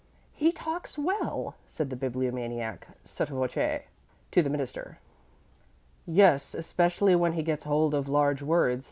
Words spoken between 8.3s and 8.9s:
words.